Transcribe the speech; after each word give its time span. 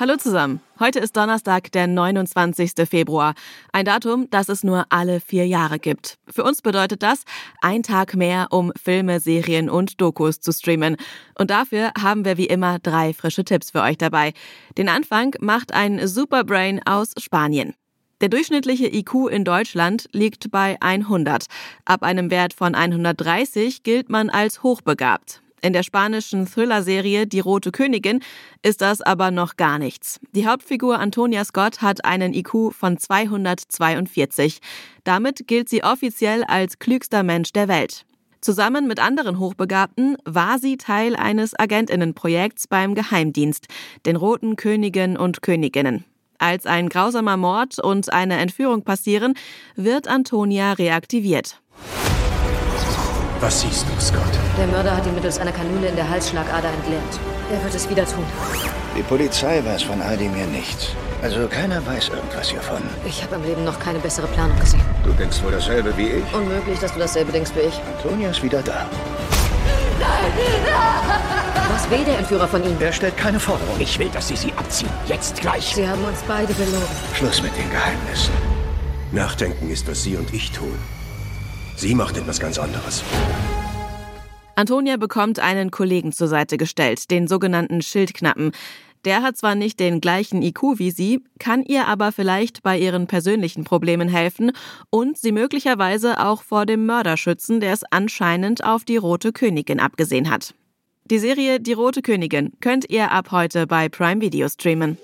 Hallo 0.00 0.16
zusammen. 0.16 0.60
Heute 0.78 1.00
ist 1.00 1.16
Donnerstag, 1.16 1.72
der 1.72 1.88
29. 1.88 2.88
Februar. 2.88 3.34
Ein 3.72 3.84
Datum, 3.84 4.30
das 4.30 4.48
es 4.48 4.62
nur 4.62 4.86
alle 4.90 5.18
vier 5.18 5.44
Jahre 5.44 5.80
gibt. 5.80 6.18
Für 6.30 6.44
uns 6.44 6.62
bedeutet 6.62 7.02
das 7.02 7.24
ein 7.62 7.82
Tag 7.82 8.14
mehr, 8.14 8.46
um 8.50 8.72
Filme, 8.80 9.18
Serien 9.18 9.68
und 9.68 10.00
Dokus 10.00 10.38
zu 10.38 10.52
streamen. 10.52 10.96
Und 11.36 11.50
dafür 11.50 11.90
haben 12.00 12.24
wir 12.24 12.36
wie 12.36 12.46
immer 12.46 12.78
drei 12.78 13.12
frische 13.12 13.42
Tipps 13.42 13.72
für 13.72 13.82
euch 13.82 13.98
dabei. 13.98 14.34
Den 14.76 14.88
Anfang 14.88 15.34
macht 15.40 15.74
ein 15.74 16.06
Superbrain 16.06 16.80
aus 16.86 17.14
Spanien. 17.18 17.74
Der 18.20 18.28
durchschnittliche 18.28 18.86
IQ 18.86 19.28
in 19.28 19.44
Deutschland 19.44 20.08
liegt 20.12 20.52
bei 20.52 20.76
100. 20.80 21.46
Ab 21.84 22.04
einem 22.04 22.30
Wert 22.30 22.54
von 22.54 22.76
130 22.76 23.82
gilt 23.82 24.10
man 24.10 24.30
als 24.30 24.62
hochbegabt. 24.62 25.42
In 25.60 25.72
der 25.72 25.82
spanischen 25.82 26.46
Thriller-Serie 26.46 27.26
Die 27.26 27.40
Rote 27.40 27.72
Königin 27.72 28.20
ist 28.62 28.80
das 28.80 29.00
aber 29.00 29.30
noch 29.30 29.56
gar 29.56 29.78
nichts. 29.78 30.20
Die 30.34 30.46
Hauptfigur 30.46 30.98
Antonia 30.98 31.44
Scott 31.44 31.82
hat 31.82 32.04
einen 32.04 32.32
IQ 32.32 32.72
von 32.72 32.98
242. 32.98 34.60
Damit 35.04 35.48
gilt 35.48 35.68
sie 35.68 35.82
offiziell 35.82 36.44
als 36.44 36.78
klügster 36.78 37.22
Mensch 37.22 37.52
der 37.52 37.66
Welt. 37.66 38.04
Zusammen 38.40 38.86
mit 38.86 39.00
anderen 39.00 39.40
Hochbegabten 39.40 40.16
war 40.24 40.60
sie 40.60 40.76
Teil 40.76 41.16
eines 41.16 41.58
Agentinnenprojekts 41.58 42.68
beim 42.68 42.94
Geheimdienst, 42.94 43.66
den 44.06 44.14
Roten 44.14 44.54
Königen 44.54 45.16
und 45.16 45.42
Königinnen. 45.42 46.04
Als 46.38 46.66
ein 46.66 46.88
grausamer 46.88 47.36
Mord 47.36 47.80
und 47.80 48.12
eine 48.12 48.36
Entführung 48.38 48.82
passieren, 48.82 49.34
wird 49.74 50.06
Antonia 50.06 50.72
reaktiviert. 50.74 51.60
Was 53.40 53.60
siehst 53.60 53.86
du, 53.88 54.00
Scott? 54.00 54.32
Der 54.58 54.66
Mörder 54.66 54.96
hat 54.96 55.06
ihn 55.06 55.14
mittels 55.14 55.38
einer 55.38 55.52
Kanüle 55.52 55.86
in 55.86 55.94
der 55.94 56.08
Halsschlagader 56.08 56.70
entleert. 56.70 57.20
Er 57.52 57.62
wird 57.62 57.72
es 57.72 57.88
wieder 57.88 58.04
tun. 58.04 58.24
Die 58.96 59.02
Polizei 59.02 59.64
weiß 59.64 59.84
von 59.84 60.02
all 60.02 60.16
dem 60.16 60.34
hier 60.34 60.46
nichts. 60.46 60.88
Also 61.22 61.46
keiner 61.46 61.84
weiß 61.86 62.08
irgendwas 62.08 62.50
hiervon. 62.50 62.82
Ich 63.06 63.22
habe 63.22 63.36
im 63.36 63.44
Leben 63.44 63.64
noch 63.64 63.78
keine 63.78 64.00
bessere 64.00 64.26
Planung 64.26 64.58
gesehen. 64.58 64.82
Du 65.04 65.12
denkst 65.12 65.40
wohl 65.44 65.52
dasselbe 65.52 65.96
wie 65.96 66.08
ich? 66.08 66.34
Unmöglich, 66.34 66.80
dass 66.80 66.92
du 66.92 66.98
dasselbe 66.98 67.30
denkst 67.30 67.52
wie 67.54 67.60
ich. 67.60 67.80
Antonia 67.96 68.30
ist 68.30 68.42
wieder 68.42 68.60
da. 68.60 68.86
Was 71.70 71.90
will 71.90 72.04
der 72.04 72.18
Entführer 72.18 72.48
von 72.48 72.64
Ihnen? 72.64 72.80
Er 72.80 72.92
stellt 72.92 73.16
keine 73.16 73.38
Forderung. 73.38 73.76
Ich 73.78 73.98
will, 74.00 74.08
dass 74.08 74.28
Sie 74.28 74.36
sie 74.36 74.52
abziehen. 74.56 74.90
Jetzt 75.06 75.40
gleich. 75.40 75.74
Sie 75.76 75.86
haben 75.86 76.02
uns 76.04 76.22
beide 76.26 76.52
belogen. 76.54 76.82
Schluss 77.14 77.40
mit 77.40 77.56
den 77.56 77.70
Geheimnissen. 77.70 78.34
Nachdenken 79.12 79.70
ist, 79.70 79.88
was 79.88 80.02
Sie 80.02 80.16
und 80.16 80.34
ich 80.34 80.50
tun. 80.50 80.76
Sie 81.78 81.94
macht 81.94 82.16
etwas 82.16 82.40
ganz 82.40 82.58
anderes. 82.58 83.04
Antonia 84.56 84.96
bekommt 84.96 85.38
einen 85.38 85.70
Kollegen 85.70 86.10
zur 86.10 86.26
Seite 86.26 86.56
gestellt, 86.56 87.08
den 87.12 87.28
sogenannten 87.28 87.82
Schildknappen. 87.82 88.50
Der 89.04 89.22
hat 89.22 89.36
zwar 89.36 89.54
nicht 89.54 89.78
den 89.78 90.00
gleichen 90.00 90.42
IQ 90.42 90.80
wie 90.80 90.90
sie, 90.90 91.22
kann 91.38 91.62
ihr 91.62 91.86
aber 91.86 92.10
vielleicht 92.10 92.64
bei 92.64 92.76
ihren 92.76 93.06
persönlichen 93.06 93.62
Problemen 93.62 94.08
helfen 94.08 94.50
und 94.90 95.18
sie 95.18 95.30
möglicherweise 95.30 96.18
auch 96.18 96.42
vor 96.42 96.66
dem 96.66 96.84
Mörder 96.84 97.16
schützen, 97.16 97.60
der 97.60 97.74
es 97.74 97.84
anscheinend 97.84 98.64
auf 98.64 98.84
die 98.84 98.96
Rote 98.96 99.32
Königin 99.32 99.78
abgesehen 99.78 100.30
hat. 100.30 100.54
Die 101.04 101.20
Serie 101.20 101.60
Die 101.60 101.74
Rote 101.74 102.02
Königin 102.02 102.54
könnt 102.60 102.90
ihr 102.90 103.12
ab 103.12 103.30
heute 103.30 103.68
bei 103.68 103.88
Prime 103.88 104.20
Video 104.20 104.48
streamen. 104.48 104.98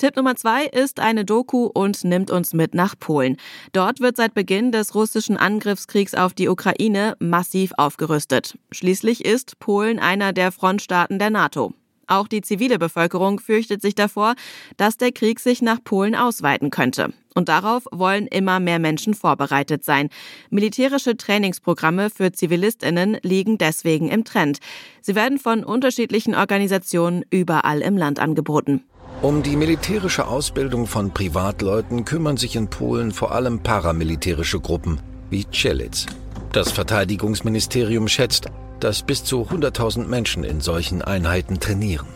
Tipp 0.00 0.16
Nummer 0.16 0.34
zwei 0.34 0.64
ist 0.64 0.98
eine 0.98 1.26
Doku 1.26 1.66
und 1.66 2.04
nimmt 2.04 2.30
uns 2.30 2.54
mit 2.54 2.74
nach 2.74 2.98
Polen. 2.98 3.36
Dort 3.72 4.00
wird 4.00 4.16
seit 4.16 4.32
Beginn 4.32 4.72
des 4.72 4.94
russischen 4.94 5.36
Angriffskriegs 5.36 6.14
auf 6.14 6.32
die 6.32 6.48
Ukraine 6.48 7.16
massiv 7.18 7.72
aufgerüstet. 7.76 8.56
Schließlich 8.72 9.26
ist 9.26 9.58
Polen 9.58 9.98
einer 9.98 10.32
der 10.32 10.52
Frontstaaten 10.52 11.18
der 11.18 11.28
NATO. 11.28 11.74
Auch 12.06 12.28
die 12.28 12.40
zivile 12.40 12.78
Bevölkerung 12.78 13.40
fürchtet 13.40 13.82
sich 13.82 13.94
davor, 13.94 14.36
dass 14.78 14.96
der 14.96 15.12
Krieg 15.12 15.38
sich 15.38 15.60
nach 15.60 15.84
Polen 15.84 16.14
ausweiten 16.14 16.70
könnte. 16.70 17.12
Und 17.34 17.50
darauf 17.50 17.84
wollen 17.92 18.26
immer 18.26 18.58
mehr 18.58 18.78
Menschen 18.78 19.12
vorbereitet 19.12 19.84
sein. 19.84 20.08
Militärische 20.48 21.18
Trainingsprogramme 21.18 22.08
für 22.08 22.32
Zivilistinnen 22.32 23.18
liegen 23.22 23.58
deswegen 23.58 24.08
im 24.08 24.24
Trend. 24.24 24.60
Sie 25.02 25.14
werden 25.14 25.38
von 25.38 25.62
unterschiedlichen 25.62 26.34
Organisationen 26.34 27.22
überall 27.28 27.82
im 27.82 27.98
Land 27.98 28.18
angeboten. 28.18 28.82
Um 29.22 29.42
die 29.42 29.54
militärische 29.54 30.26
Ausbildung 30.26 30.86
von 30.86 31.10
Privatleuten 31.10 32.06
kümmern 32.06 32.38
sich 32.38 32.56
in 32.56 32.68
Polen 32.68 33.12
vor 33.12 33.32
allem 33.32 33.60
paramilitärische 33.60 34.60
Gruppen 34.60 34.98
wie 35.28 35.44
Czelitz. 35.44 36.06
Das 36.52 36.72
Verteidigungsministerium 36.72 38.08
schätzt, 38.08 38.46
dass 38.80 39.02
bis 39.02 39.22
zu 39.22 39.42
100.000 39.42 40.06
Menschen 40.06 40.42
in 40.42 40.62
solchen 40.62 41.02
Einheiten 41.02 41.60
trainieren. 41.60 42.06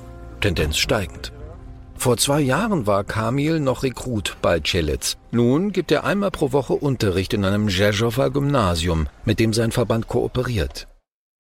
Tendenz 0.40 0.78
steigend. 0.78 1.30
Vor 1.94 2.16
zwei 2.16 2.40
Jahren 2.40 2.86
war 2.86 3.04
Kamil 3.04 3.60
noch 3.60 3.82
Rekrut 3.82 4.38
bei 4.40 4.60
Czelitz. 4.60 5.18
Nun 5.30 5.72
gibt 5.72 5.92
er 5.92 6.04
einmal 6.04 6.30
pro 6.30 6.52
Woche 6.52 6.72
Unterricht 6.72 7.34
in 7.34 7.44
einem 7.44 7.68
Rzeszower 7.68 8.30
Gymnasium, 8.30 9.08
mit 9.26 9.40
dem 9.40 9.52
sein 9.52 9.72
Verband 9.72 10.08
kooperiert. 10.08 10.86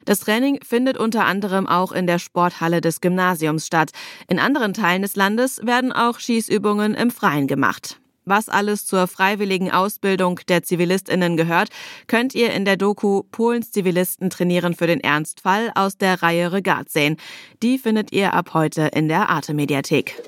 Das 0.04 0.20
Training 0.20 0.60
findet 0.62 0.98
unter 0.98 1.24
anderem 1.24 1.66
auch 1.66 1.92
in 1.92 2.06
der 2.06 2.18
Sporthalle 2.18 2.80
des 2.80 3.00
Gymnasiums 3.00 3.66
statt. 3.66 3.90
In 4.28 4.38
anderen 4.38 4.74
Teilen 4.74 5.02
des 5.02 5.16
Landes 5.16 5.60
werden 5.64 5.92
auch 5.92 6.18
Schießübungen 6.18 6.94
im 6.94 7.10
Freien 7.10 7.46
gemacht. 7.46 7.98
Was 8.26 8.48
alles 8.48 8.86
zur 8.86 9.06
freiwilligen 9.06 9.70
Ausbildung 9.70 10.40
der 10.48 10.62
Zivilistinnen 10.62 11.36
gehört, 11.36 11.68
könnt 12.06 12.34
ihr 12.34 12.52
in 12.54 12.64
der 12.64 12.78
Doku 12.78 13.22
Polens 13.30 13.70
Zivilisten 13.70 14.30
trainieren 14.30 14.74
für 14.74 14.86
den 14.86 15.00
Ernstfall 15.00 15.70
aus 15.74 15.98
der 15.98 16.22
Reihe 16.22 16.52
Regat 16.52 16.88
sehen. 16.88 17.18
Die 17.62 17.78
findet 17.78 18.12
ihr 18.12 18.32
ab 18.32 18.54
heute 18.54 18.90
in 18.94 19.08
der 19.08 19.28
Arte 19.28 19.52
Mediathek. 19.52 20.22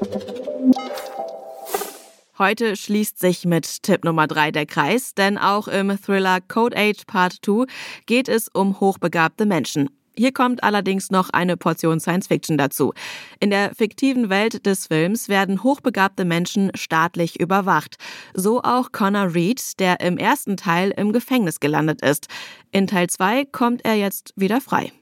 Heute 2.38 2.76
schließt 2.76 3.18
sich 3.18 3.46
mit 3.46 3.82
Tipp 3.82 4.04
Nummer 4.04 4.26
drei 4.26 4.50
der 4.50 4.66
Kreis, 4.66 5.14
denn 5.14 5.38
auch 5.38 5.68
im 5.68 5.96
Thriller 5.98 6.42
Code 6.42 6.76
8 6.76 7.06
Part 7.06 7.38
2 7.42 7.64
geht 8.04 8.28
es 8.28 8.48
um 8.48 8.78
hochbegabte 8.78 9.46
Menschen. 9.46 9.88
Hier 10.14 10.32
kommt 10.32 10.62
allerdings 10.62 11.10
noch 11.10 11.30
eine 11.30 11.56
Portion 11.56 11.98
Science 11.98 12.26
Fiction 12.26 12.58
dazu. 12.58 12.92
In 13.40 13.48
der 13.48 13.74
fiktiven 13.74 14.28
Welt 14.28 14.66
des 14.66 14.86
Films 14.86 15.30
werden 15.30 15.62
hochbegabte 15.62 16.26
Menschen 16.26 16.70
staatlich 16.74 17.40
überwacht. 17.40 17.96
So 18.34 18.62
auch 18.62 18.92
Connor 18.92 19.34
Reed, 19.34 19.78
der 19.78 20.00
im 20.00 20.18
ersten 20.18 20.58
Teil 20.58 20.92
im 20.94 21.14
Gefängnis 21.14 21.58
gelandet 21.58 22.02
ist. 22.02 22.28
In 22.70 22.86
Teil 22.86 23.08
2 23.08 23.46
kommt 23.46 23.82
er 23.86 23.94
jetzt 23.94 24.34
wieder 24.36 24.60
frei. 24.60 24.92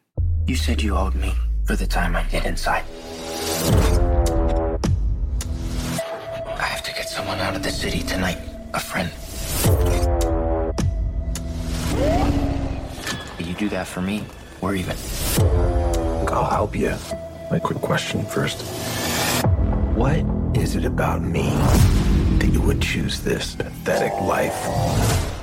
You 0.46 0.54
said 0.56 0.82
you 0.82 0.94
owed 0.94 1.16
me 1.16 1.32
for 1.66 1.76
the 1.76 1.86
time 1.86 2.16
I 2.16 2.22
hid 2.22 2.44
inside. 2.44 2.84
Someone 7.24 7.40
out 7.40 7.56
of 7.56 7.62
the 7.62 7.70
city 7.70 8.00
tonight. 8.00 8.36
A 8.74 8.80
friend. 8.80 9.10
Will 13.38 13.46
you 13.46 13.54
do 13.54 13.70
that 13.70 13.86
for 13.86 14.02
me? 14.02 14.26
We're 14.60 14.74
even. 14.74 14.96
I'll 16.28 16.50
help 16.50 16.76
you. 16.76 16.94
My 17.50 17.60
quick 17.60 17.78
question 17.78 18.26
first. 18.26 18.60
What 19.96 20.20
is 20.54 20.76
it 20.76 20.84
about 20.84 21.22
me 21.22 21.48
that 22.40 22.50
you 22.52 22.60
would 22.60 22.82
choose 22.82 23.20
this 23.20 23.54
pathetic 23.54 24.12
life? 24.20 25.33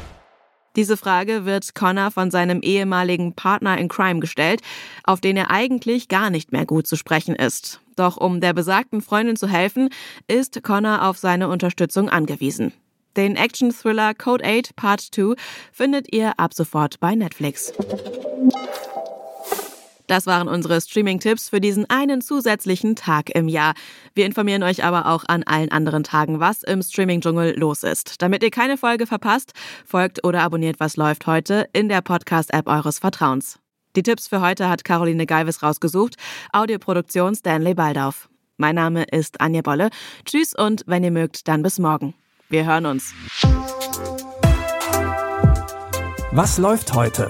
Diese 0.75 0.95
Frage 0.95 1.45
wird 1.45 1.75
Connor 1.75 2.11
von 2.11 2.31
seinem 2.31 2.61
ehemaligen 2.61 3.33
Partner 3.33 3.77
in 3.77 3.89
Crime 3.89 4.19
gestellt, 4.21 4.61
auf 5.03 5.19
den 5.19 5.35
er 5.35 5.51
eigentlich 5.51 6.07
gar 6.07 6.29
nicht 6.29 6.51
mehr 6.51 6.65
gut 6.65 6.87
zu 6.87 6.95
sprechen 6.95 7.35
ist. 7.35 7.81
Doch 7.97 8.17
um 8.17 8.39
der 8.39 8.53
besagten 8.53 9.01
Freundin 9.01 9.35
zu 9.35 9.47
helfen, 9.47 9.89
ist 10.27 10.63
Connor 10.63 11.07
auf 11.07 11.17
seine 11.17 11.49
Unterstützung 11.49 12.09
angewiesen. 12.09 12.71
Den 13.17 13.35
Action-Thriller 13.35 14.13
Code 14.13 14.45
8 14.45 14.75
Part 14.77 15.01
2 15.01 15.35
findet 15.73 16.13
ihr 16.13 16.39
ab 16.39 16.53
sofort 16.53 17.01
bei 17.01 17.15
Netflix. 17.15 17.73
Das 20.11 20.25
waren 20.25 20.49
unsere 20.49 20.81
Streaming-Tipps 20.81 21.47
für 21.47 21.61
diesen 21.61 21.89
einen 21.89 22.19
zusätzlichen 22.19 22.97
Tag 22.97 23.29
im 23.33 23.47
Jahr. 23.47 23.71
Wir 24.13 24.25
informieren 24.25 24.61
euch 24.61 24.83
aber 24.83 25.05
auch 25.05 25.23
an 25.29 25.43
allen 25.43 25.71
anderen 25.71 26.03
Tagen, 26.03 26.41
was 26.41 26.63
im 26.63 26.81
Streaming-Dschungel 26.81 27.57
los 27.57 27.83
ist. 27.83 28.21
Damit 28.21 28.43
ihr 28.43 28.51
keine 28.51 28.77
Folge 28.77 29.07
verpasst, 29.07 29.53
folgt 29.85 30.25
oder 30.25 30.41
abonniert 30.41 30.81
Was 30.81 30.97
läuft 30.97 31.27
heute 31.27 31.69
in 31.71 31.87
der 31.87 32.01
Podcast-App 32.01 32.67
eures 32.67 32.99
Vertrauens. 32.99 33.57
Die 33.95 34.03
Tipps 34.03 34.27
für 34.27 34.41
heute 34.41 34.67
hat 34.67 34.83
Caroline 34.83 35.25
Galvis 35.25 35.63
rausgesucht, 35.63 36.15
Audioproduktion 36.51 37.33
Stanley 37.33 37.73
Baldauf. 37.73 38.27
Mein 38.57 38.75
Name 38.75 39.05
ist 39.05 39.39
Anja 39.39 39.61
Bolle. 39.61 39.91
Tschüss 40.25 40.53
und 40.53 40.83
wenn 40.87 41.05
ihr 41.05 41.11
mögt, 41.11 41.47
dann 41.47 41.63
bis 41.63 41.79
morgen. 41.79 42.15
Wir 42.49 42.65
hören 42.65 42.85
uns. 42.85 43.13
Was 46.33 46.57
läuft 46.57 46.93
heute? 46.93 47.29